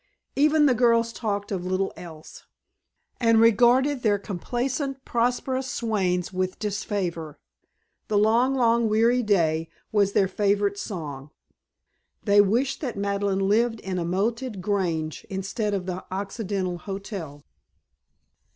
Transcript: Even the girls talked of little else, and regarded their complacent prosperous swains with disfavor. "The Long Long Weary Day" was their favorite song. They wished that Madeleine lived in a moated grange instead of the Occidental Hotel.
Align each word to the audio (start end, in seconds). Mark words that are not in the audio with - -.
Even 0.35 0.65
the 0.65 0.73
girls 0.73 1.13
talked 1.13 1.51
of 1.51 1.63
little 1.63 1.93
else, 1.95 2.47
and 3.19 3.39
regarded 3.39 4.01
their 4.01 4.17
complacent 4.17 5.05
prosperous 5.05 5.69
swains 5.69 6.33
with 6.33 6.57
disfavor. 6.57 7.37
"The 8.07 8.17
Long 8.17 8.55
Long 8.55 8.89
Weary 8.89 9.21
Day" 9.21 9.69
was 9.91 10.13
their 10.13 10.27
favorite 10.27 10.79
song. 10.79 11.29
They 12.23 12.41
wished 12.41 12.81
that 12.81 12.97
Madeleine 12.97 13.47
lived 13.47 13.79
in 13.81 13.99
a 13.99 14.03
moated 14.03 14.59
grange 14.59 15.23
instead 15.29 15.75
of 15.75 15.85
the 15.85 16.03
Occidental 16.09 16.79
Hotel. 16.79 17.43